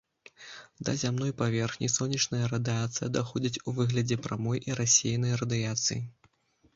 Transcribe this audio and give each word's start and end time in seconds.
Да 0.87 0.91
зямной 1.01 1.33
паверхні 1.41 1.89
сонечная 1.95 2.45
радыяцыя 2.53 3.09
даходзіць 3.17 3.61
у 3.67 3.73
выглядзе 3.81 4.17
прамой 4.25 4.63
і 4.71 4.77
рассеянай 4.81 5.33
радыяцыі. 5.43 5.99